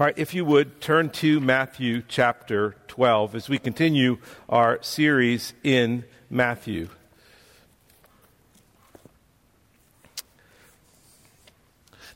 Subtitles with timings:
[0.00, 4.16] All right, if you would turn to Matthew chapter 12 as we continue
[4.48, 6.88] our series in Matthew.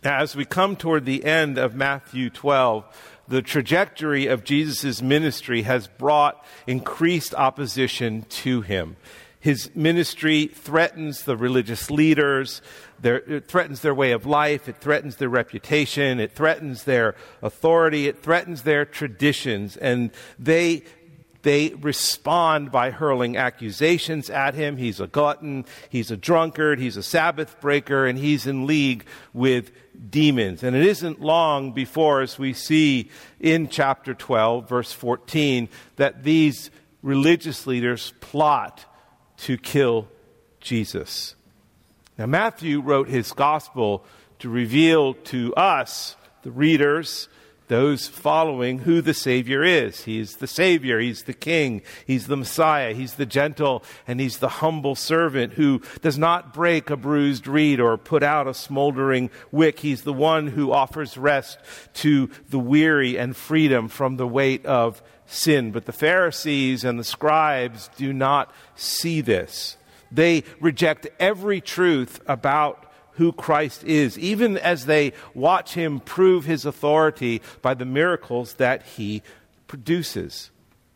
[0.03, 2.87] Now, as we come toward the end of Matthew 12,
[3.29, 8.97] the trajectory of Jesus' ministry has brought increased opposition to him.
[9.47, 12.61] His ministry threatens the religious leaders,
[13.01, 18.09] their, it threatens their way of life, it threatens their reputation, it threatens their authority,
[18.09, 20.83] it threatens their traditions, and they
[21.43, 24.79] they respond by hurling accusations at him.
[24.79, 29.71] He's a glutton, he's a drunkard, he's a Sabbath breaker, and he's in league with
[30.11, 30.65] demons.
[30.65, 36.73] And it isn't long before, as we see in chapter 12, verse 14, that these
[37.01, 38.85] religious leaders plot
[39.39, 40.09] to kill
[40.61, 41.35] Jesus.
[42.19, 44.05] Now, Matthew wrote his gospel
[44.39, 47.29] to reveal to us, the readers,
[47.69, 50.05] those following who the Savior is.
[50.05, 54.49] He's the Savior, He's the King, He's the Messiah, He's the gentle, and He's the
[54.49, 59.81] humble servant who does not break a bruised reed or put out a smoldering wick.
[59.81, 61.59] He's the one who offers rest
[61.95, 65.71] to the weary and freedom from the weight of sin.
[65.73, 69.77] But the Pharisees and the scribes do not see this.
[70.11, 76.65] They reject every truth about who Christ is, even as they watch him prove his
[76.65, 79.23] authority by the miracles that he
[79.67, 80.51] produces.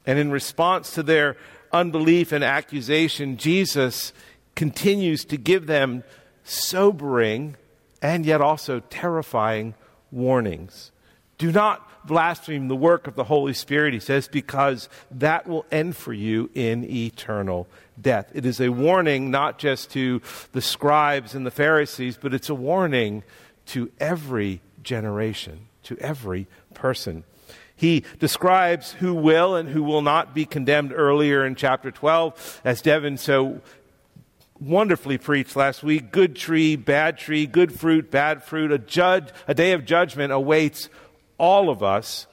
[0.06, 1.37] And in response to their
[1.72, 4.12] unbelief and accusation, Jesus
[4.55, 6.05] continues to give them
[6.44, 7.56] sobering
[8.03, 9.75] and yet also terrifying
[10.11, 10.91] warnings.
[11.39, 15.97] Do not blaspheme the work of the Holy Spirit, he says, because that will end
[15.97, 17.69] for you in eternal
[18.00, 18.33] death.
[18.34, 22.55] It is a warning not just to the scribes and the Pharisees, but it's a
[22.55, 23.22] warning
[23.66, 27.22] to every generation, to every person.
[27.77, 32.83] He describes who will and who will not be condemned earlier in chapter 12, as
[32.83, 33.61] Devin so
[34.59, 36.10] wonderfully preached last week.
[36.10, 38.72] Good tree, bad tree, good fruit, bad fruit.
[38.72, 40.88] A judge, a day of judgment awaits
[41.41, 42.27] all of us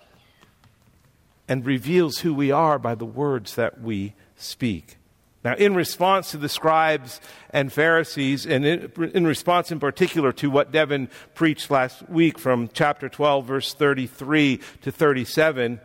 [1.48, 4.98] and reveals who we are by the words that we speak.
[5.46, 10.50] Now, in response to the scribes and Pharisees, and in, in, response in particular to
[10.50, 15.80] what Devin preached last week from chapter 12, verse 33 to 37,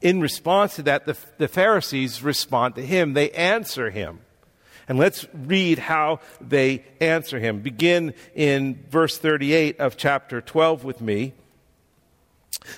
[0.00, 3.14] in response to that, the, the Pharisees respond to him.
[3.14, 4.20] They answer him.
[4.88, 7.62] And let's read how they answer him.
[7.62, 11.32] Begin in verse 38 of chapter 12 with me.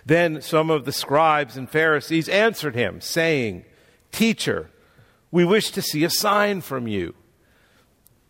[0.05, 3.65] Then some of the scribes and Pharisees answered him, saying,
[4.13, 4.71] Teacher,
[5.31, 7.15] we wish to see a sign from you.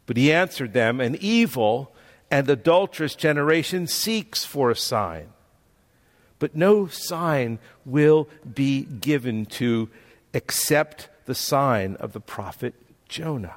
[0.06, 1.94] But he answered them, An evil
[2.30, 5.28] and adulterous generation seeks for a sign.
[6.38, 9.88] But no sign will be given to
[10.32, 12.74] except the sign of the prophet
[13.08, 13.56] Jonah.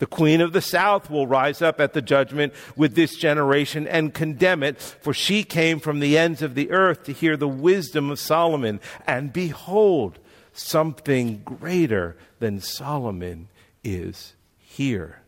[0.00, 4.14] The queen of the south will rise up at the judgment with this generation and
[4.14, 8.10] condemn it, for she came from the ends of the earth to hear the wisdom
[8.10, 8.80] of Solomon.
[9.06, 10.18] And behold,
[10.54, 13.48] something greater than Solomon
[13.84, 15.20] is here.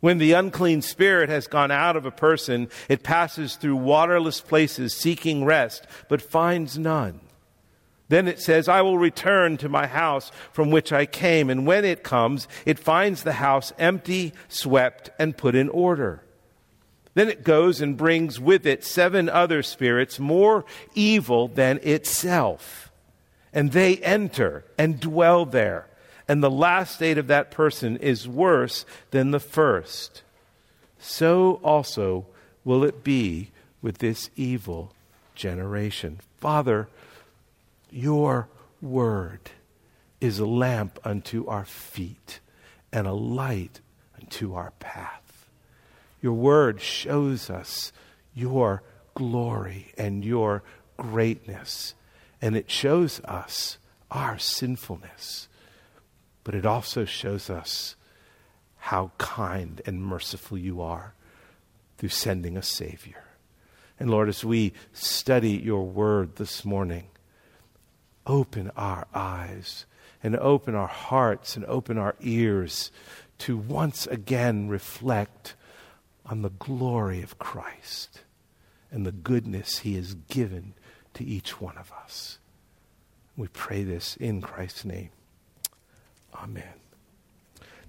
[0.00, 4.94] When the unclean spirit has gone out of a person, it passes through waterless places
[4.94, 7.20] seeking rest, but finds none.
[8.08, 11.50] Then it says, I will return to my house from which I came.
[11.50, 16.22] And when it comes, it finds the house empty, swept, and put in order.
[17.14, 20.64] Then it goes and brings with it seven other spirits more
[20.94, 22.92] evil than itself.
[23.52, 25.86] And they enter and dwell there.
[26.28, 30.22] And the last state of that person is worse than the first.
[30.98, 32.26] So also
[32.64, 34.92] will it be with this evil
[35.34, 36.20] generation.
[36.38, 36.88] Father,
[37.90, 38.48] your
[38.80, 39.50] word
[40.20, 42.40] is a lamp unto our feet
[42.92, 43.80] and a light
[44.20, 45.48] unto our path.
[46.20, 47.92] Your word shows us
[48.34, 48.82] your
[49.14, 50.62] glory and your
[50.96, 51.94] greatness,
[52.40, 53.78] and it shows us
[54.10, 55.48] our sinfulness,
[56.44, 57.96] but it also shows us
[58.76, 61.14] how kind and merciful you are
[61.98, 63.24] through sending a Savior.
[63.98, 67.04] And Lord, as we study your word this morning,
[68.26, 69.86] open our eyes
[70.22, 72.90] and open our hearts and open our ears
[73.38, 75.54] to once again reflect
[76.24, 78.22] on the glory of Christ
[78.90, 80.74] and the goodness he has given
[81.14, 82.38] to each one of us.
[83.36, 85.10] We pray this in Christ's name.
[86.34, 86.85] Amen.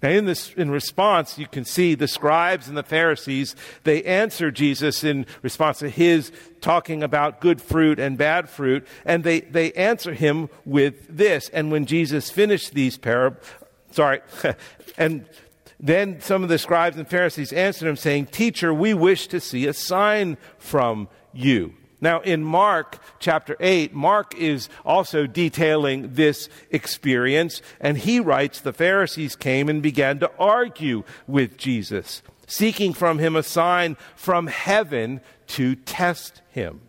[0.02, 4.52] Now, in this, in response, you can see the scribes and the Pharisees, they answer
[4.52, 9.72] Jesus in response to his talking about good fruit and bad fruit, and they, they
[9.74, 11.50] answer him with this.
[11.50, 13.44] And when Jesus finished these parables,
[13.90, 14.22] sorry,
[14.98, 15.28] and
[15.80, 19.66] then some of the scribes and Pharisees answered him, saying, Teacher, we wish to see
[19.66, 21.74] a sign from you.
[22.00, 28.74] Now, in Mark chapter 8, Mark is also detailing this experience, and he writes the
[28.74, 35.22] Pharisees came and began to argue with Jesus, seeking from him a sign from heaven
[35.48, 36.82] to test him.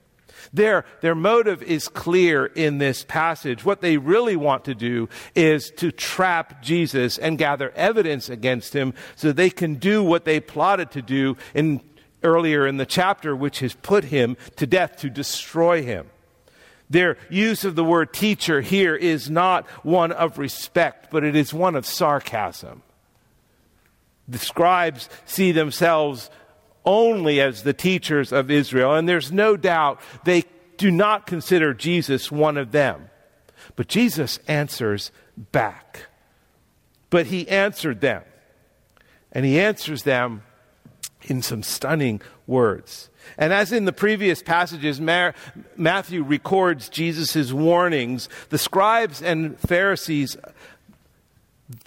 [0.53, 3.65] Their, their motive is clear in this passage.
[3.65, 8.95] What they really want to do is to trap Jesus and gather evidence against him
[9.17, 11.81] so they can do what they plotted to do in
[12.23, 16.07] earlier in the chapter, which has put him to death to destroy him.
[16.91, 21.53] Their use of the word teacher here is not one of respect, but it is
[21.53, 22.83] one of sarcasm.
[24.27, 26.31] The scribes see themselves
[26.85, 30.45] only as the teachers of Israel, and there's no doubt they
[30.79, 33.11] do not consider Jesus one of them.
[33.77, 36.07] But Jesus answers back.
[37.11, 38.23] But he answered them,
[39.33, 40.43] and he answers them
[41.23, 43.11] in some stunning words.
[43.37, 48.29] And as in the previous passages, Matthew records Jesus' warnings.
[48.49, 50.37] The scribes and Pharisees,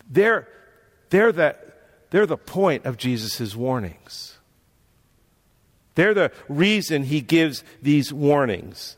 [0.09, 0.47] they're,
[1.09, 1.55] they're, the,
[2.11, 4.37] they're the point of Jesus' warnings.
[5.95, 8.97] They're the reason he gives these warnings.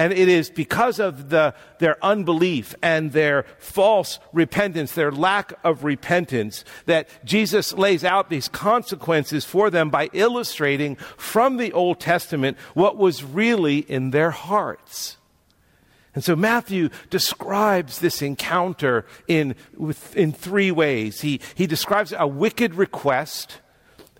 [0.00, 5.84] And it is because of the, their unbelief and their false repentance, their lack of
[5.84, 12.56] repentance, that Jesus lays out these consequences for them by illustrating from the Old Testament
[12.72, 15.18] what was really in their hearts.
[16.14, 19.54] And so Matthew describes this encounter in,
[20.14, 21.20] in three ways.
[21.20, 23.58] He, he describes a wicked request,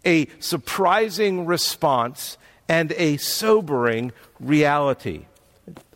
[0.05, 2.37] a surprising response,
[2.69, 5.25] and a sobering reality.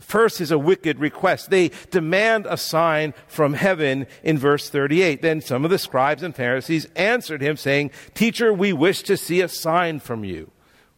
[0.04, 1.50] First is a wicked request.
[1.50, 5.22] They demand a sign from heaven in verse 38.
[5.22, 9.40] Then some of the scribes and Pharisees answered him, saying, Teacher, we wish to see
[9.40, 10.50] a sign from you.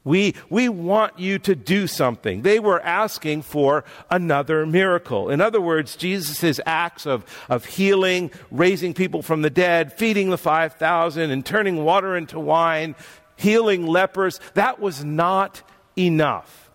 [0.02, 2.42] We, we want you to do something.
[2.42, 5.30] They were asking for another miracle.
[5.30, 10.38] In other words, Jesus' acts of, of healing, raising people from the dead, feeding the
[10.38, 12.94] 5,000, and turning water into wine,
[13.34, 15.62] healing lepers, that was not
[15.96, 16.70] enough.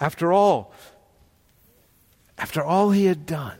[0.00, 0.74] After all,
[2.42, 3.56] after all he had done.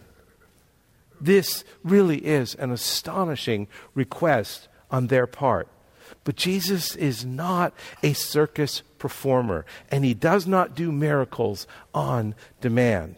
[1.20, 5.68] This really is an astonishing request on their part.
[6.24, 13.14] But Jesus is not a circus performer, and he does not do miracles on demand.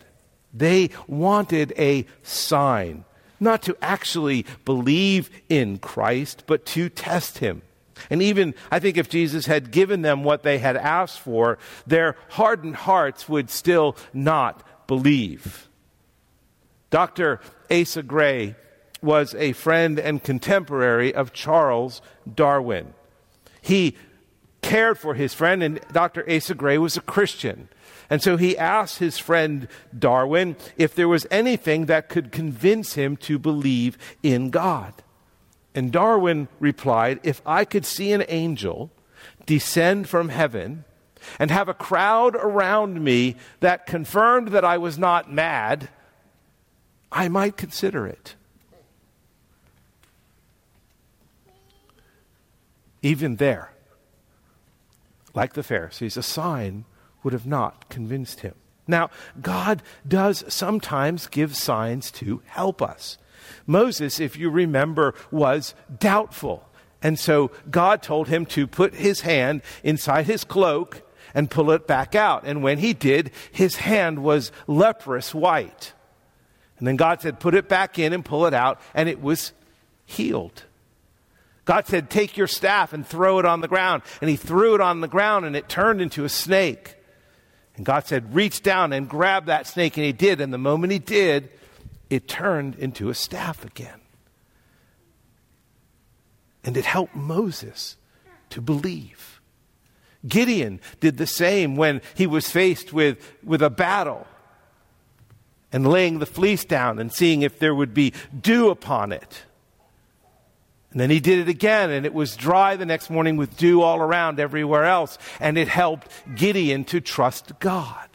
[0.53, 3.07] They wanted a sign,
[3.41, 7.63] not to actually believe in Christ, but to test him.
[8.11, 12.17] And even, I think, if Jesus had given them what they had asked for, their
[12.29, 15.69] hardened hearts would still not believe.
[16.91, 17.41] Dr.
[17.71, 18.55] Asa Gray
[19.03, 22.01] was a friend and contemporary of Charles
[22.33, 22.95] Darwin.
[23.61, 23.97] He
[24.63, 26.25] cared for his friend, and Dr.
[26.31, 27.69] Asa Gray was a Christian.
[28.09, 33.17] And so he asked his friend Darwin if there was anything that could convince him
[33.19, 34.95] to believe in God.
[35.75, 38.91] And Darwin replied, If I could see an angel
[39.47, 40.85] descend from heaven
[41.39, 45.89] and have a crowd around me that confirmed that I was not mad,
[47.11, 48.35] I might consider it.
[53.03, 53.73] Even there,
[55.35, 56.85] like the Pharisees, a sign
[57.23, 58.55] would have not convinced him.
[58.87, 63.19] Now, God does sometimes give signs to help us.
[63.67, 66.69] Moses, if you remember, was doubtful.
[67.03, 71.03] And so God told him to put his hand inside his cloak
[71.35, 72.45] and pull it back out.
[72.45, 75.93] And when he did, his hand was leprous white.
[76.79, 79.53] And then God said, put it back in and pull it out, and it was
[80.07, 80.65] healed.
[81.65, 84.03] God said, take your staff and throw it on the ground.
[84.21, 86.97] And he threw it on the ground, and it turned into a snake.
[87.77, 89.97] And God said, reach down and grab that snake.
[89.97, 90.41] And he did.
[90.41, 91.51] And the moment he did,
[92.11, 94.01] it turned into a staff again.
[96.63, 97.97] And it helped Moses
[98.51, 99.41] to believe.
[100.27, 104.27] Gideon did the same when he was faced with, with a battle.
[105.73, 109.43] and laying the fleece down and seeing if there would be dew upon it.
[110.93, 113.83] And then he did it again, and it was dry the next morning with dew
[113.83, 115.19] all around everywhere else.
[115.41, 118.09] And it helped Gideon to trust God.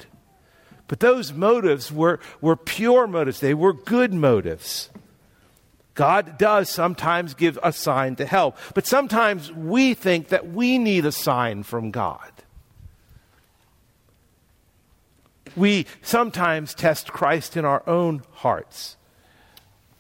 [0.88, 4.90] But those motives were, were pure motives, they were good motives.
[6.00, 11.06] God does sometimes give a sign to help, but sometimes we think that we need
[11.06, 12.32] a sign from God.
[15.58, 18.96] We sometimes test Christ in our own hearts.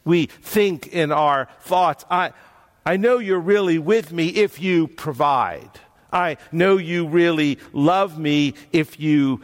[0.05, 2.31] We think in our thoughts, I,
[2.85, 5.81] I know you're really with me if you provide.
[6.13, 9.41] I know you really love me if you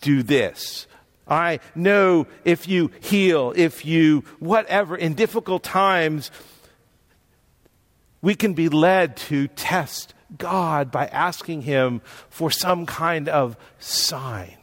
[0.00, 0.86] do this.
[1.28, 6.30] I know if you heal, if you whatever, in difficult times,
[8.22, 14.56] we can be led to test God by asking Him for some kind of sign.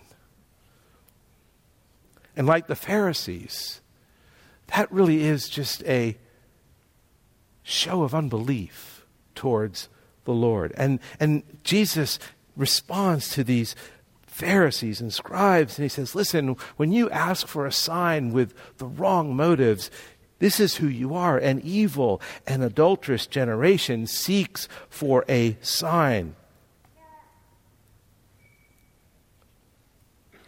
[2.35, 3.81] And like the Pharisees,
[4.67, 6.17] that really is just a
[7.61, 9.05] show of unbelief
[9.35, 9.89] towards
[10.25, 10.73] the Lord.
[10.75, 12.19] And, and Jesus
[12.55, 13.75] responds to these
[14.33, 18.87] Pharisees and scribes, and he says, Listen, when you ask for a sign with the
[18.87, 19.91] wrong motives,
[20.39, 21.37] this is who you are.
[21.37, 26.35] An evil and adulterous generation seeks for a sign.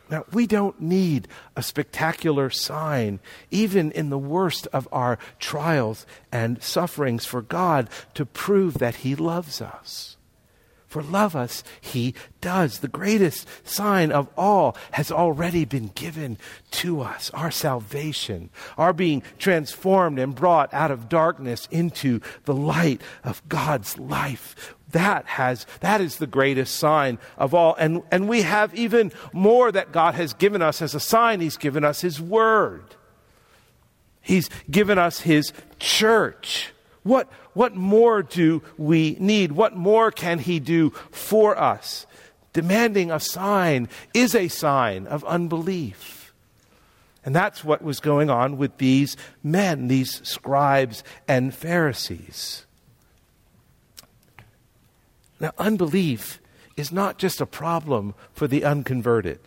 [0.10, 3.20] Now, we don't need a spectacular sign,
[3.52, 9.16] even in the worst of our trials and sufferings, for God to prove that He
[9.16, 10.18] loves us.
[10.96, 12.80] For love us, He does.
[12.80, 16.38] The greatest sign of all has already been given
[16.72, 23.02] to us our salvation, our being transformed and brought out of darkness into the light
[23.26, 24.74] of God's life.
[24.92, 27.76] That has that is the greatest sign of all.
[27.76, 31.42] And, and we have even more that God has given us as a sign.
[31.42, 32.96] He's given us His Word.
[34.22, 36.72] He's given us His church.
[37.06, 39.52] What, what more do we need?
[39.52, 42.08] What more can He do for us?
[42.52, 46.34] Demanding a sign is a sign of unbelief.
[47.24, 52.66] And that's what was going on with these men, these scribes and Pharisees.
[55.40, 56.42] Now, unbelief
[56.76, 59.40] is not just a problem for the unconverted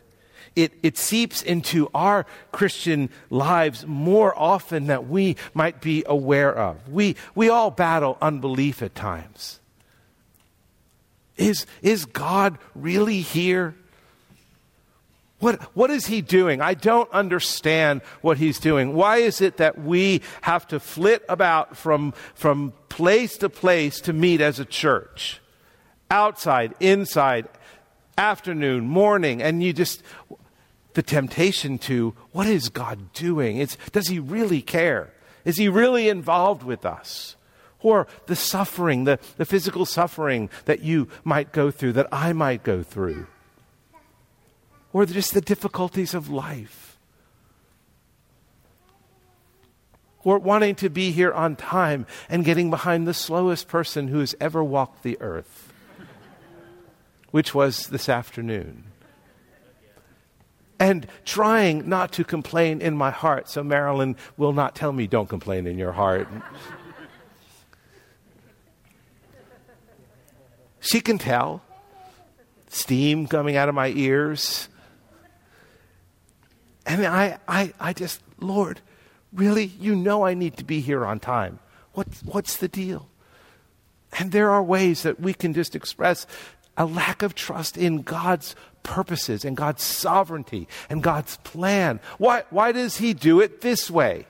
[0.58, 6.88] it, it seeps into our Christian lives more often than we might be aware of.
[6.88, 9.60] We, we all battle unbelief at times.
[11.36, 13.76] Is, is God really here?
[15.38, 16.60] What, what is he doing?
[16.60, 18.94] I don't understand what he's doing.
[18.94, 24.12] Why is it that we have to flit about from, from place to place to
[24.12, 25.40] meet as a church?
[26.10, 27.46] Outside, inside,
[28.16, 30.02] afternoon, morning, and you just,
[30.98, 33.58] the temptation to what is God doing?
[33.58, 35.12] It's, does He really care?
[35.44, 37.36] Is He really involved with us?
[37.82, 42.64] Or the suffering, the, the physical suffering that you might go through, that I might
[42.64, 43.28] go through.
[44.92, 46.98] Or just the difficulties of life.
[50.24, 54.34] Or wanting to be here on time and getting behind the slowest person who has
[54.40, 55.72] ever walked the earth,
[57.30, 58.82] which was this afternoon
[60.80, 63.48] and trying not to complain in my heart.
[63.48, 66.28] So Marilyn will not tell me, don't complain in your heart.
[70.80, 71.62] she can tell.
[72.68, 74.68] Steam coming out of my ears.
[76.86, 78.80] And I, I, I just, Lord,
[79.32, 79.64] really?
[79.64, 81.58] You know I need to be here on time.
[81.92, 83.08] What, what's the deal?
[84.18, 86.26] And there are ways that we can just express
[86.76, 92.00] a lack of trust in God's purposes and God's sovereignty and God's plan.
[92.18, 94.26] Why, why does He do it this way?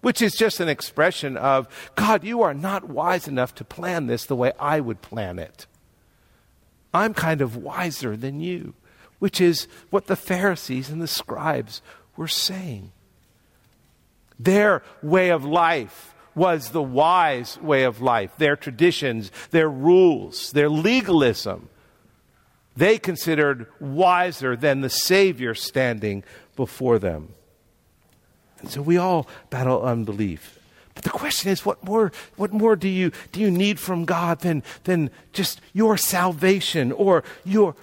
[0.00, 4.24] Which is just an expression of, God, you are not wise enough to plan this
[4.24, 5.66] the way I would plan it.
[6.92, 8.74] I'm kind of wiser than you,
[9.18, 11.82] which is what the Pharisees and the scribes
[12.16, 12.92] were saying.
[14.38, 20.68] Their way of life was the wise way of life, their traditions, their rules, their
[20.68, 21.68] legalism
[22.76, 26.24] they considered wiser than the Savior standing
[26.56, 27.34] before them.
[28.60, 30.58] And so we all battle unbelief.
[30.94, 34.40] But the question is, what more, what more do, you, do you need from God
[34.40, 37.74] than, than just your salvation or your.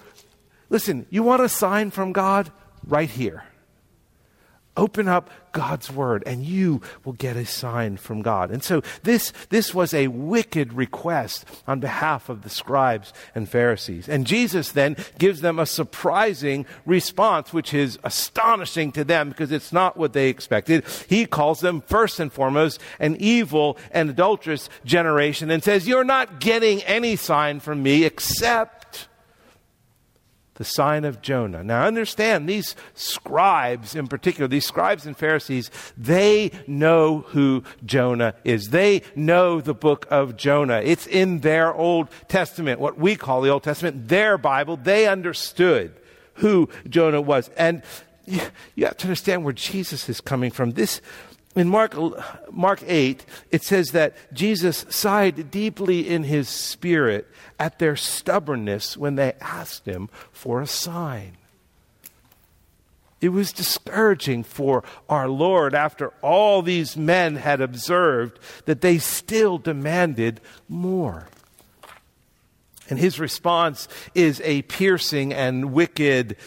[0.70, 2.52] Listen, you want a sign from God?
[2.86, 3.44] Right here.
[4.78, 8.52] Open up God's word and you will get a sign from God.
[8.52, 14.08] And so this, this was a wicked request on behalf of the scribes and Pharisees.
[14.08, 19.74] And Jesus then gives them a surprising response, which is astonishing to them because it's
[19.74, 20.86] not what they expected.
[21.10, 26.40] He calls them first and foremost an evil and adulterous generation and says, you're not
[26.40, 28.77] getting any sign from me except
[30.58, 31.64] the sign of Jonah.
[31.64, 38.70] Now understand, these scribes in particular, these scribes and Pharisees, they know who Jonah is.
[38.70, 40.82] They know the book of Jonah.
[40.84, 44.78] It's in their Old Testament, what we call the Old Testament, their Bible.
[44.78, 45.94] They understood
[46.36, 47.50] who Jonah was.
[47.56, 47.84] And
[48.26, 50.72] you have to understand where Jesus is coming from.
[50.72, 51.02] This,
[51.58, 51.96] in Mark,
[52.52, 57.28] Mark 8, it says that Jesus sighed deeply in his spirit
[57.60, 61.38] at their stubbornness when they asked him for a sign.
[63.20, 69.58] It was discouraging for our Lord after all these men had observed that they still
[69.58, 71.28] demanded more.
[72.90, 76.38] And his response is a piercing and wicked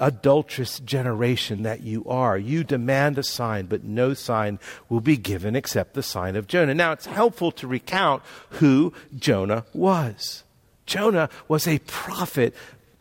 [0.00, 2.36] adulterous generation that you are.
[2.36, 4.58] You demand a sign, but no sign
[4.88, 6.74] will be given except the sign of Jonah.
[6.74, 10.44] Now, it's helpful to recount who Jonah was.
[10.86, 12.54] Jonah was a prophet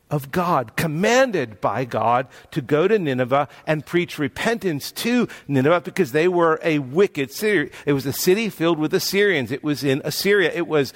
[0.09, 6.11] of God, commanded by God to go to Nineveh and preach repentance to Nineveh because
[6.11, 7.71] they were a wicked city.
[7.87, 9.51] It was a city filled with Assyrians.
[9.51, 10.51] It was in Assyria.
[10.53, 10.93] It was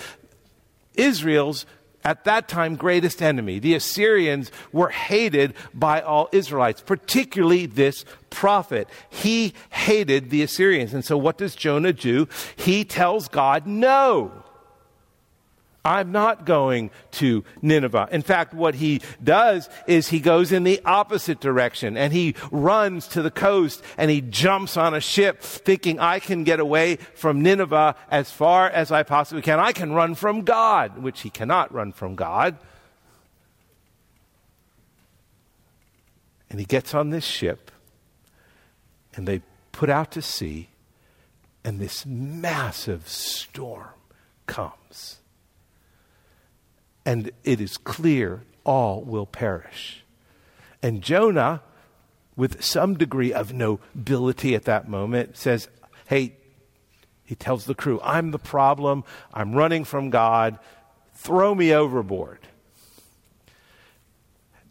[0.93, 1.65] Israel's
[2.03, 3.59] at that time greatest enemy.
[3.59, 8.87] The Assyrians were hated by all Israelites, particularly this prophet.
[9.09, 10.93] He hated the Assyrians.
[10.93, 12.27] And so what does Jonah do?
[12.55, 14.31] He tells God no.
[15.87, 18.09] I'm not going to Nineveh.
[18.11, 23.07] In fact, what he does is he goes in the opposite direction and he runs
[23.09, 27.41] to the coast and he jumps on a ship thinking I can get away from
[27.41, 29.61] Nineveh as far as I possibly can.
[29.61, 32.57] I can run from God, which he cannot run from God.
[36.49, 37.71] And he gets on this ship
[39.15, 39.41] and they
[39.71, 40.67] put out to sea
[41.63, 43.89] and this massive storm
[44.47, 45.16] comes
[47.07, 50.03] and it is clear all will perish.
[50.83, 51.61] And Jonah,
[52.35, 55.69] with some degree of nobility at that moment, says,
[56.07, 56.35] Hey,
[57.23, 59.05] he tells the crew, I'm the problem.
[59.33, 60.59] I'm running from God.
[61.13, 62.39] Throw me overboard.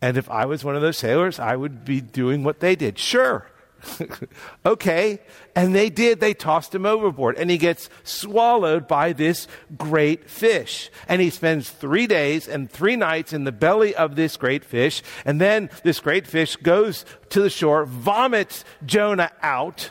[0.03, 2.99] And if I was one of those sailors, I would be doing what they did.
[2.99, 3.49] Sure,
[4.66, 5.20] okay.
[5.54, 6.20] And they did.
[6.20, 7.36] They tossed him overboard.
[7.36, 10.90] And he gets swallowed by this great fish.
[11.08, 15.02] And he spends three days and three nights in the belly of this great fish.
[15.24, 19.90] And then this great fish goes to the shore, vomits Jonah out.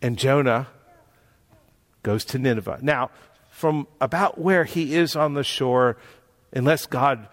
[0.00, 0.68] And Jonah
[2.02, 2.78] goes to Nineveh.
[2.82, 3.10] Now,
[3.50, 5.96] from about where he is on the shore,
[6.52, 7.28] unless God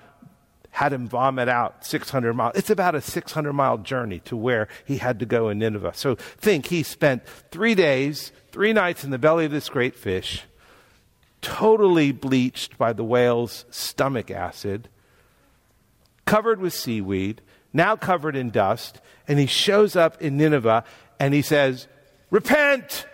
[0.71, 2.55] had him vomit out 600 miles.
[2.55, 5.93] It's about a 600 mile journey to where he had to go in Nineveh.
[5.95, 10.43] So think he spent three days, three nights in the belly of this great fish,
[11.41, 14.89] totally bleached by the whale's stomach acid,
[16.25, 17.41] covered with seaweed,
[17.73, 20.83] now covered in dust, and he shows up in Nineveh
[21.19, 21.87] and he says,
[22.29, 23.05] Repent!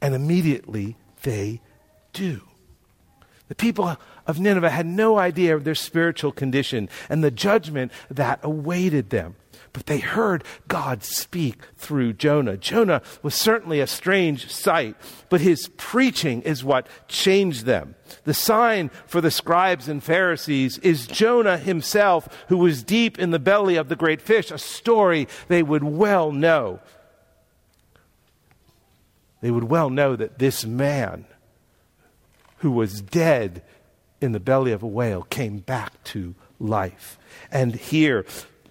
[0.00, 1.60] And immediately they
[2.12, 2.42] do.
[3.48, 8.40] The people of Nineveh had no idea of their spiritual condition and the judgment that
[8.42, 9.36] awaited them.
[9.72, 12.56] But they heard God speak through Jonah.
[12.56, 14.96] Jonah was certainly a strange sight,
[15.28, 17.94] but his preaching is what changed them.
[18.24, 23.38] The sign for the scribes and Pharisees is Jonah himself, who was deep in the
[23.38, 26.80] belly of the great fish, a story they would well know.
[29.42, 31.26] They would well know that this man
[32.58, 33.62] who was dead
[34.20, 37.18] in the belly of a whale came back to life.
[37.50, 38.24] And here,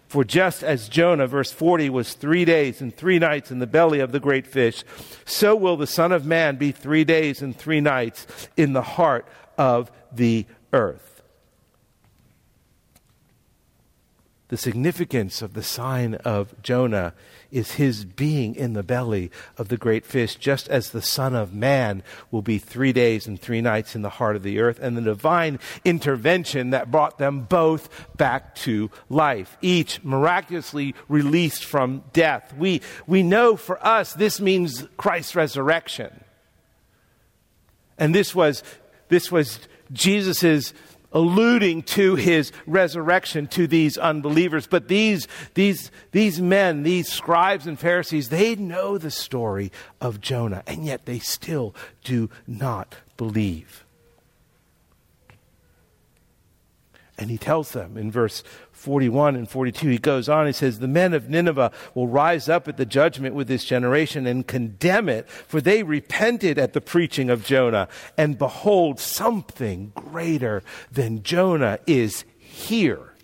[0.07, 3.99] for just as Jonah, verse 40, was three days and three nights in the belly
[3.99, 4.83] of the great fish,
[5.25, 9.27] so will the Son of Man be three days and three nights in the heart
[9.57, 11.14] of the earth.
[14.49, 17.13] The significance of the sign of Jonah
[17.51, 21.51] is his being in the belly of the great fish, just as the Son of
[21.51, 24.95] Man will be three days and three nights in the heart of the earth, and
[24.95, 32.53] the divine intervention that brought them both back to life, each miraculously released from death.
[32.55, 36.23] We, we know for us this means Christ's resurrection.
[37.97, 38.61] And this was,
[39.07, 39.59] this was
[39.91, 40.73] Jesus'
[41.15, 44.67] alluding to his resurrection to these unbelievers.
[44.67, 50.61] But these, these, these men, these scribes and Pharisees, they know the story of Jonah,
[50.67, 51.73] and yet they still
[52.03, 53.85] do not believe.
[57.17, 58.43] And he tells them in verse
[58.85, 62.67] 41 and 42, he goes on, he says, The men of Nineveh will rise up
[62.67, 67.31] at the judgment with this generation and condemn it, for they repented at the preaching
[67.31, 67.87] of Jonah.
[68.15, 73.15] And behold, something greater than Jonah is here.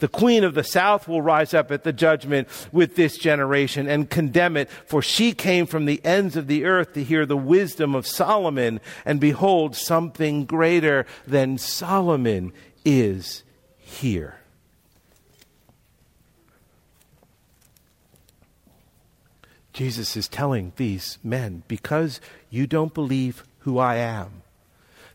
[0.00, 4.10] The queen of the south will rise up at the judgment with this generation and
[4.10, 7.94] condemn it, for she came from the ends of the earth to hear the wisdom
[7.94, 8.80] of Solomon.
[9.06, 12.52] And behold, something greater than Solomon
[12.84, 13.44] is
[13.78, 14.37] here.
[19.78, 24.42] Jesus is telling these men, because you don't believe who I am,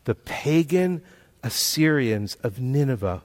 [0.04, 1.02] the pagan
[1.42, 3.20] Assyrians of Nineveh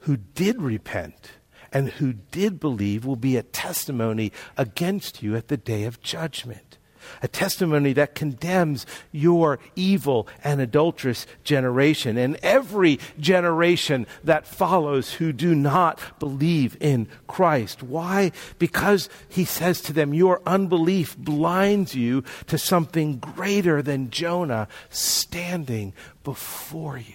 [0.00, 1.30] who did repent
[1.72, 6.75] and who did believe will be a testimony against you at the day of judgment
[7.22, 15.32] a testimony that condemns your evil and adulterous generation and every generation that follows who
[15.32, 17.82] do not believe in Christ.
[17.82, 18.32] Why?
[18.58, 25.92] Because he says to them, Your unbelief blinds you to something greater than Jonah standing
[26.24, 27.14] before you.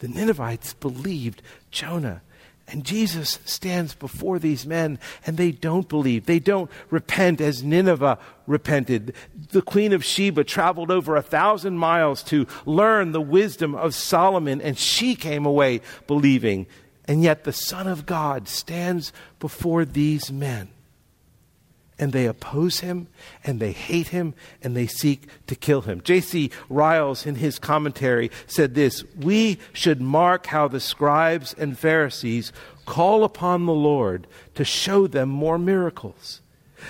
[0.00, 2.22] The Ninevites believed Jonah.
[2.70, 6.26] And Jesus stands before these men and they don't believe.
[6.26, 9.14] They don't repent as Nineveh repented.
[9.50, 14.60] The Queen of Sheba traveled over a thousand miles to learn the wisdom of Solomon
[14.60, 16.66] and she came away believing.
[17.06, 20.70] And yet the Son of God stands before these men
[22.00, 23.06] and they oppose him
[23.44, 26.00] and they hate him and they seek to kill him.
[26.00, 26.50] J.C.
[26.70, 32.52] Ryles, in his commentary, said this We should mark how the scribes and Pharisees
[32.86, 36.40] call upon the Lord to show them more miracles.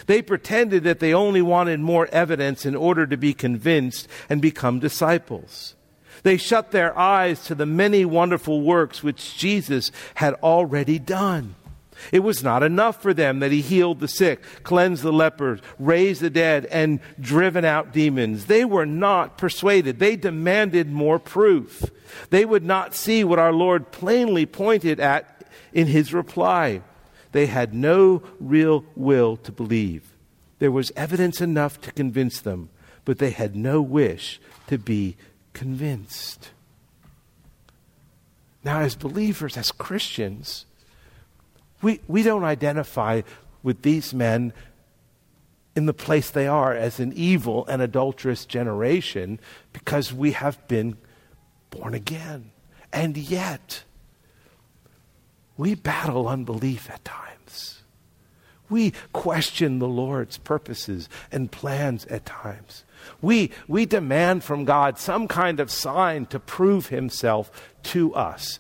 [0.07, 4.79] They pretended that they only wanted more evidence in order to be convinced and become
[4.79, 5.75] disciples.
[6.23, 11.57] They shut their eyes to the many wonderful works which Jesus had already done.
[12.13, 16.21] It was not enough for them that he healed the sick, cleansed the lepers, raised
[16.21, 18.47] the dead, and driven out demons.
[18.47, 19.99] They were not persuaded.
[19.99, 21.85] They demanded more proof.
[22.31, 26.83] They would not see what our Lord plainly pointed at in his reply.
[27.33, 30.13] They had no real will to believe.
[30.59, 32.71] There was evidence enough to convince them,
[33.05, 35.17] but they had no wish to be
[35.53, 36.51] convinced.
[38.63, 40.67] Now, as believers, as Christians,
[41.83, 43.23] we, we don't identify
[43.63, 44.53] with these men
[45.77, 49.39] in the place they are as an evil and adulterous generation
[49.73, 50.97] because we have been
[51.71, 52.51] born again.
[52.93, 53.85] And yet,
[55.57, 57.83] we battle unbelief at times.
[58.69, 62.85] We question the Lord's purposes and plans at times.
[63.21, 67.51] We, we demand from God some kind of sign to prove himself
[67.85, 68.59] to us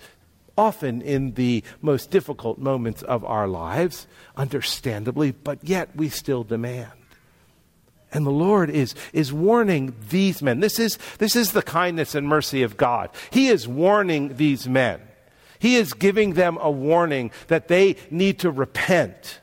[0.60, 6.92] often in the most difficult moments of our lives, understandably, but yet we still demand.
[8.12, 10.60] And the Lord is, is warning these men.
[10.60, 13.08] This is, this is the kindness and mercy of God.
[13.30, 15.00] He is warning these men.
[15.58, 19.40] He is giving them a warning that they need to repent.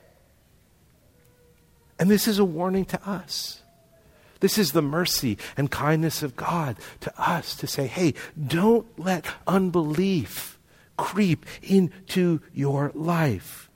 [1.98, 3.60] And this is a warning to us.
[4.38, 8.14] This is the mercy and kindness of God to us to say, hey,
[8.46, 10.57] don't let unbelief
[10.98, 13.68] creep into your life.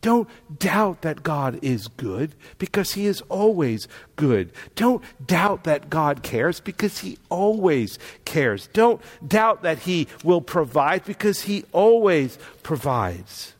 [0.00, 4.52] Don't doubt that God is good because He is always good.
[4.76, 8.68] Don't doubt that God cares because He always cares.
[8.72, 13.54] Don't doubt that He will provide because He always provides.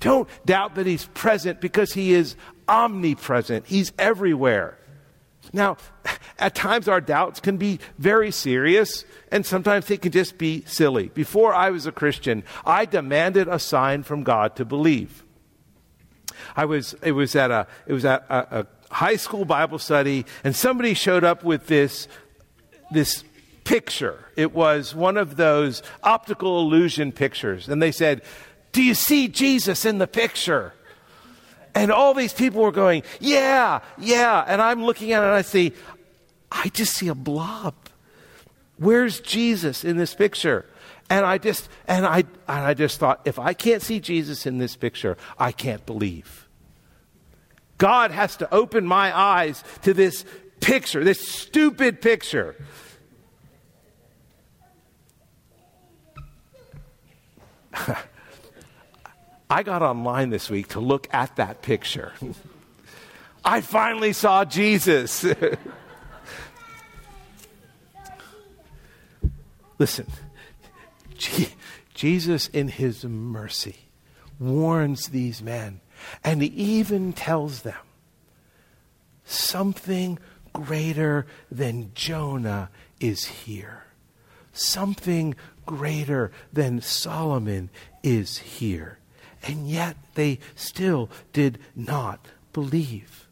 [0.00, 2.34] Don't doubt that He's present because He is
[2.68, 3.66] omnipresent.
[3.66, 4.76] He's everywhere.
[5.54, 5.76] Now,
[6.38, 11.08] at times our doubts can be very serious, and sometimes they can just be silly.
[11.08, 15.22] Before I was a Christian, I demanded a sign from God to believe.
[16.56, 20.26] I was, it was at a, it was at a, a high school Bible study,
[20.42, 22.08] and somebody showed up with this,
[22.90, 23.22] this
[23.62, 24.26] picture.
[24.36, 28.22] It was one of those optical illusion pictures, and they said,
[28.72, 30.74] Do you see Jesus in the picture?
[31.74, 34.44] And all these people were going, yeah, yeah.
[34.46, 35.72] And I'm looking at it and I see,
[36.50, 37.74] I just see a blob.
[38.76, 40.66] Where's Jesus in this picture?
[41.10, 44.58] And I just and I and I just thought, if I can't see Jesus in
[44.58, 46.48] this picture, I can't believe.
[47.76, 50.24] God has to open my eyes to this
[50.60, 52.56] picture, this stupid picture.
[59.48, 62.12] I got online this week to look at that picture.
[63.44, 65.24] I finally saw Jesus.
[69.78, 70.06] Listen,
[71.94, 73.76] Jesus, in his mercy,
[74.38, 75.80] warns these men,
[76.22, 77.76] and even tells them
[79.24, 80.18] something
[80.52, 83.84] greater than Jonah is here.
[84.52, 85.34] Something
[85.66, 87.68] greater than Solomon
[88.02, 88.98] is here.
[89.44, 93.24] And yet they still did not believe.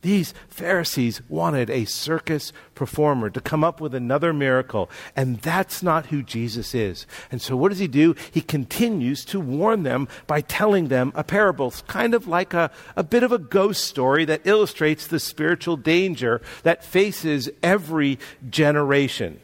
[0.00, 6.06] These Pharisees wanted a circus performer to come up with another miracle, and that's not
[6.06, 7.06] who Jesus is.
[7.30, 8.16] And so, what does he do?
[8.32, 11.72] He continues to warn them by telling them a parable.
[11.86, 16.42] Kind of like a, a bit of a ghost story that illustrates the spiritual danger
[16.64, 18.18] that faces every
[18.50, 19.38] generation.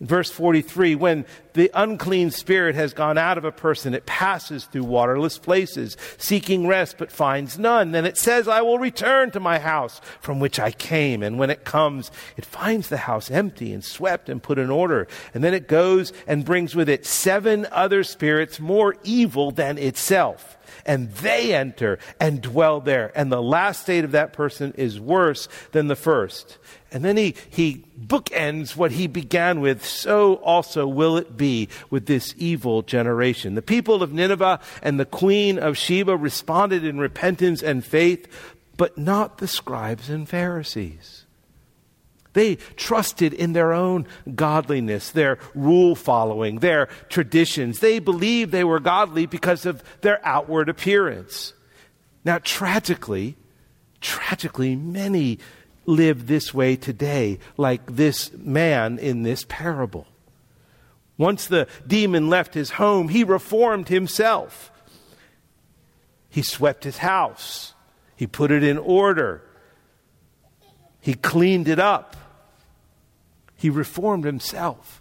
[0.00, 4.84] Verse 43 When the unclean spirit has gone out of a person, it passes through
[4.84, 7.92] waterless places, seeking rest, but finds none.
[7.92, 11.22] Then it says, I will return to my house from which I came.
[11.22, 15.06] And when it comes, it finds the house empty and swept and put in order.
[15.32, 20.58] And then it goes and brings with it seven other spirits more evil than itself
[20.86, 23.12] and they enter and dwell there.
[23.14, 26.58] And the last state of that person is worse than the first.
[26.94, 29.84] And then he, he bookends what he began with.
[29.84, 33.56] So also will it be with this evil generation.
[33.56, 38.28] The people of Nineveh and the queen of Sheba responded in repentance and faith,
[38.76, 41.26] but not the scribes and Pharisees.
[42.32, 47.80] They trusted in their own godliness, their rule following, their traditions.
[47.80, 51.54] They believed they were godly because of their outward appearance.
[52.24, 53.36] Now, tragically,
[54.00, 55.40] tragically, many
[55.86, 60.06] live this way today, like this man in this parable.
[61.16, 64.72] Once the demon left his home, he reformed himself.
[66.28, 67.74] He swept his house,
[68.16, 69.42] he put it in order,
[71.00, 72.16] he cleaned it up.
[73.56, 75.00] He reformed himself.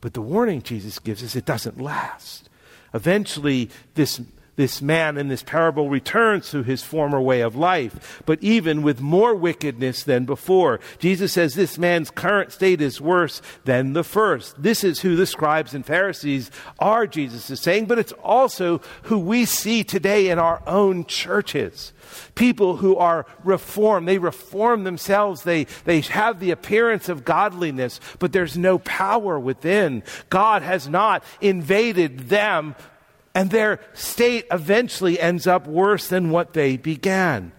[0.00, 2.48] But the warning Jesus gives us, it doesn't last.
[2.94, 4.20] Eventually, this
[4.58, 9.00] this man in this parable returns to his former way of life, but even with
[9.00, 10.80] more wickedness than before.
[10.98, 14.60] Jesus says this man's current state is worse than the first.
[14.60, 19.20] This is who the scribes and Pharisees are, Jesus is saying, but it's also who
[19.20, 21.92] we see today in our own churches.
[22.34, 28.32] People who are reformed, they reform themselves, they, they have the appearance of godliness, but
[28.32, 30.02] there's no power within.
[30.30, 32.74] God has not invaded them
[33.34, 37.52] and their state eventually ends up worse than what they began.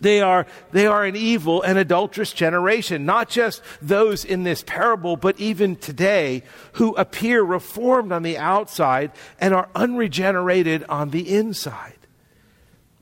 [0.00, 5.16] They are, they are an evil and adulterous generation, not just those in this parable,
[5.16, 11.95] but even today who appear reformed on the outside and are unregenerated on the inside.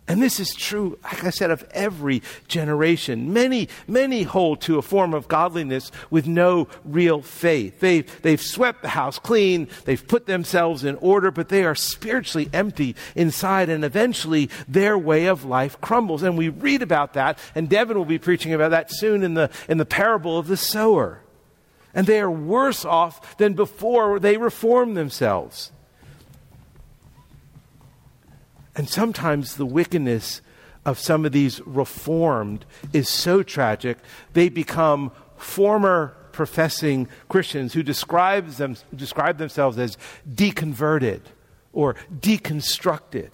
[0.07, 3.33] And this is true, like I said, of every generation.
[3.33, 7.81] Many, many hold to a form of godliness with no real faith.
[7.81, 12.51] They've, they've swept the house clean, they've put themselves in order, but they are spiritually
[12.53, 16.23] empty inside, and eventually their way of life crumbles.
[16.23, 19.51] And we read about that, and Devin will be preaching about that soon in the,
[19.71, 21.23] in the parable of the sower.
[21.95, 25.73] And they are worse off than before they reform themselves.
[28.77, 30.41] And sometimes the wickedness
[30.85, 33.99] of some of these reformed is so tragic,
[34.33, 39.97] they become former professing Christians who describes them, describe themselves as
[40.29, 41.21] deconverted
[41.73, 43.31] or deconstructed.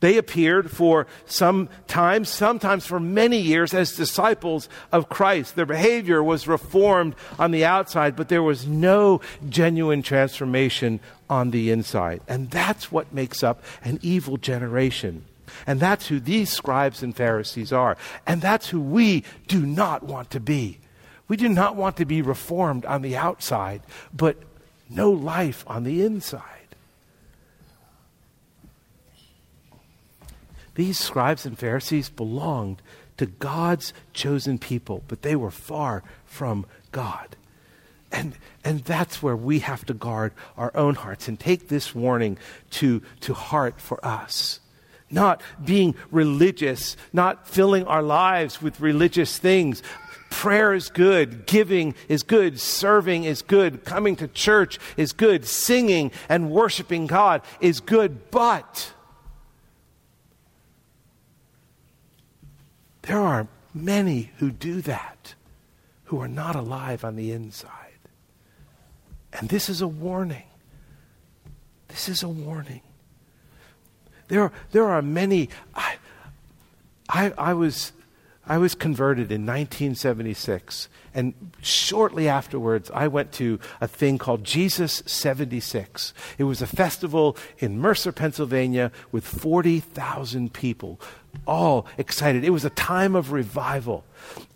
[0.00, 5.56] They appeared for some time, sometimes for many years, as disciples of Christ.
[5.56, 11.70] Their behavior was reformed on the outside, but there was no genuine transformation on the
[11.70, 12.20] inside.
[12.28, 15.24] And that's what makes up an evil generation.
[15.66, 17.96] And that's who these scribes and Pharisees are.
[18.26, 20.78] And that's who we do not want to be.
[21.28, 23.82] We do not want to be reformed on the outside,
[24.12, 24.36] but
[24.88, 26.55] no life on the inside.
[30.76, 32.82] These scribes and Pharisees belonged
[33.16, 37.34] to God's chosen people, but they were far from God.
[38.12, 42.38] And, and that's where we have to guard our own hearts and take this warning
[42.72, 44.60] to, to heart for us.
[45.10, 49.82] Not being religious, not filling our lives with religious things.
[50.30, 56.10] Prayer is good, giving is good, serving is good, coming to church is good, singing
[56.28, 58.92] and worshiping God is good, but
[63.06, 65.34] There are many who do that
[66.06, 67.70] who are not alive on the inside.
[69.32, 70.44] And this is a warning.
[71.88, 72.80] This is a warning.
[74.28, 75.50] There are, there are many.
[75.74, 75.96] I,
[77.08, 77.92] I, I, was,
[78.46, 85.02] I was converted in 1976, and shortly afterwards, I went to a thing called Jesus
[85.06, 86.12] 76.
[86.38, 91.00] It was a festival in Mercer, Pennsylvania, with 40,000 people,
[91.46, 92.44] all excited.
[92.44, 94.04] It was a time of revival.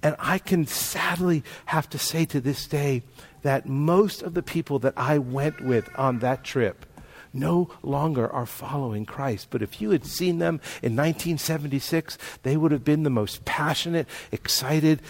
[0.03, 3.03] And I can sadly have to say to this day
[3.43, 6.87] that most of the people that I went with on that trip
[7.33, 9.49] no longer are following Christ.
[9.51, 14.09] But if you had seen them in 1976, they would have been the most passionate,
[14.33, 15.01] excited,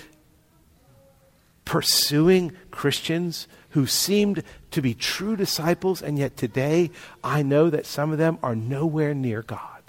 [1.64, 6.90] pursuing Christians who seemed to be true disciples, and yet today
[7.22, 9.79] I know that some of them are nowhere near God.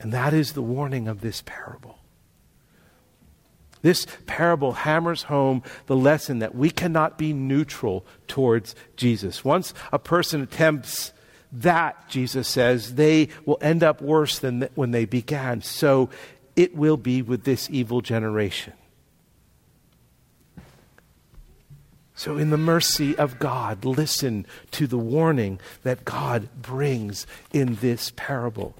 [0.00, 1.98] And that is the warning of this parable.
[3.82, 9.44] This parable hammers home the lesson that we cannot be neutral towards Jesus.
[9.44, 11.12] Once a person attempts
[11.52, 15.62] that, Jesus says, they will end up worse than when they began.
[15.62, 16.10] So
[16.56, 18.74] it will be with this evil generation.
[22.14, 28.12] So, in the mercy of God, listen to the warning that God brings in this
[28.14, 28.74] parable.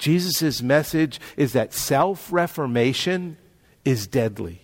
[0.00, 3.36] Jesus' message is that self reformation
[3.84, 4.62] is deadly.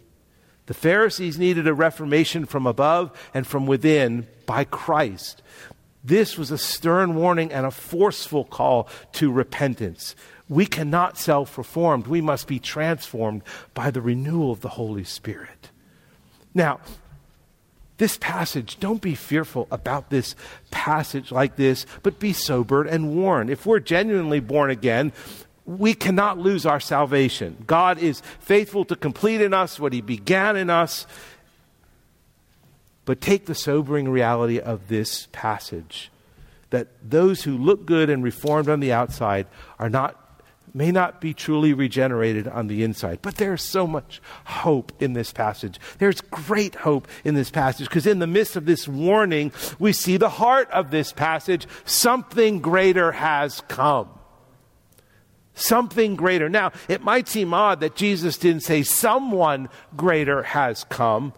[0.65, 5.43] The Pharisees needed a reformation from above and from within by Christ.
[6.03, 10.17] This was a stern warning and a forceful call to repentance.
[10.49, 12.07] We cannot self reformed.
[12.07, 13.43] we must be transformed
[13.75, 15.71] by the renewal of the Holy Spirit.
[16.55, 16.81] Now,
[17.99, 20.35] this passage, don't be fearful about this
[20.71, 23.49] passage like this, but be sobered and warned.
[23.49, 25.13] If we're genuinely born again,
[25.65, 27.65] we cannot lose our salvation.
[27.67, 31.07] God is faithful to complete in us what He began in us.
[33.05, 36.11] But take the sobering reality of this passage
[36.71, 39.47] that those who look good and reformed on the outside
[39.79, 40.26] are not
[40.77, 43.21] may not be truly regenerated on the inside.
[43.23, 45.81] But there's so much hope in this passage.
[45.99, 50.19] There's great hope in this passage because in the midst of this warning, we see
[50.19, 51.67] the heart of this passage.
[51.87, 54.11] Something greater has come.
[55.55, 56.51] Something greater.
[56.51, 61.33] Now, it might seem odd that Jesus didn't say someone greater has come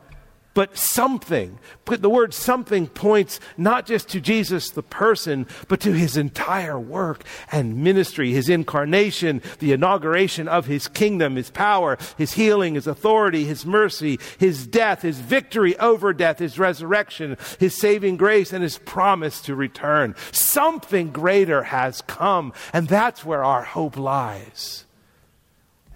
[0.59, 1.57] but something.
[1.85, 6.81] But the word something points not just to Jesus the person, but to his entire
[6.81, 12.88] work and ministry, his incarnation, the inauguration of his kingdom, his power, his healing, his
[12.88, 18.64] authority, his mercy, his death, his victory over death, his resurrection, his saving grace, and
[18.64, 20.16] his promise to return.
[20.33, 24.87] Something greater has come, and that's where our hope lies.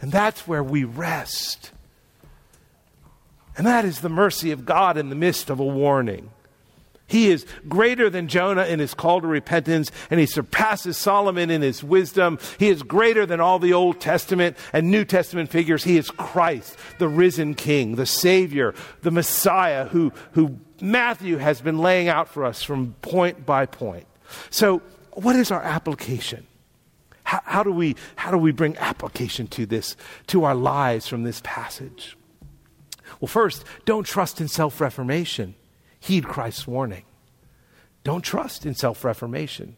[0.01, 1.73] And that's where we rest.
[3.57, 6.31] And that is the mercy of God in the midst of a warning.
[7.13, 11.61] He is greater than Jonah in his call to repentance, and he surpasses Solomon in
[11.61, 12.39] his wisdom.
[12.59, 15.85] He is greater than all the Old Testament and New Testament figures.
[15.85, 21.79] He is Christ, the risen King, the Savior, the Messiah, who, who Matthew has been
[21.79, 24.07] laying out for us from point by point.
[24.49, 24.81] So,
[25.13, 26.47] what is our application?
[27.25, 29.97] How, how, do we, how do we bring application to this,
[30.29, 32.17] to our lives from this passage?
[33.23, 35.55] Well, first, don't trust in self reformation.
[36.01, 37.05] Heed Christ's warning.
[38.03, 39.77] Don't trust in self reformation.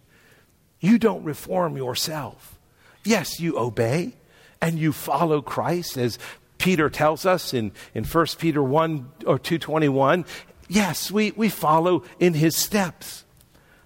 [0.81, 2.59] You don't reform yourself.
[3.05, 4.15] Yes, you obey
[4.63, 6.19] and you follow Christ as
[6.57, 10.25] Peter tells us in, in 1 Peter 1 or 221.
[10.67, 13.24] Yes, we, we follow in his steps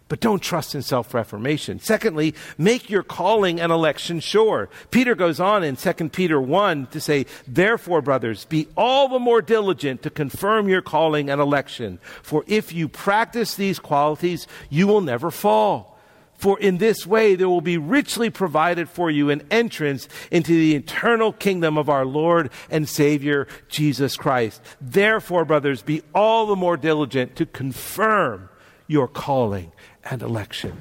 [0.09, 1.79] but don't trust in self reformation.
[1.79, 4.69] Secondly, make your calling and election sure.
[4.91, 9.43] Peter goes on in 2 Peter 1 to say, Therefore, brothers, be all the more
[9.43, 11.99] diligent to confirm your calling and election.
[12.23, 15.99] For if you practice these qualities, you will never fall.
[16.39, 20.77] For in this way there will be richly provided for you an entrance into the
[20.77, 24.63] eternal kingdom of our Lord and Savior Jesus Christ.
[24.81, 28.49] Therefore, brothers, be all the more diligent to confirm
[28.89, 29.71] your calling
[30.03, 30.77] and election.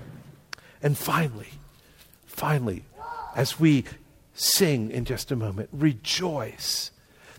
[0.82, 1.52] And finally,
[2.26, 2.86] finally,
[3.36, 3.84] as we
[4.34, 6.92] sing in just a moment, rejoice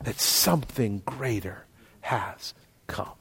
[0.05, 1.65] that something greater
[2.03, 2.55] has
[2.87, 3.13] come.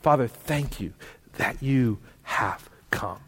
[0.00, 0.94] Father, thank you
[1.34, 3.20] that you have come.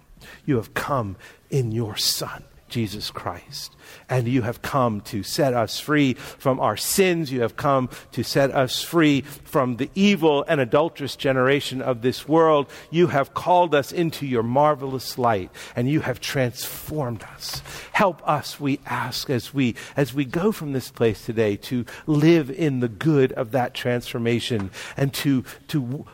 [0.47, 1.17] You have come
[1.51, 2.45] in your Son.
[2.69, 3.75] Jesus Christ.
[4.09, 7.33] And you have come to set us free from our sins.
[7.33, 12.29] You have come to set us free from the evil and adulterous generation of this
[12.29, 12.71] world.
[12.91, 17.63] You have called us into your marvelous light and you have transformed us.
[17.93, 22.51] Help us, we ask, as we, as we go from this place today to live
[22.51, 26.07] in the good of that transformation and to, to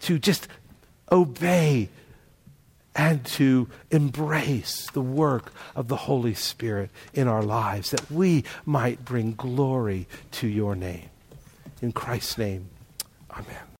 [0.00, 0.48] to just
[1.10, 1.88] obey
[2.98, 9.04] and to embrace the work of the Holy Spirit in our lives, that we might
[9.04, 11.08] bring glory to your name.
[11.80, 12.68] In Christ's name,
[13.30, 13.67] amen.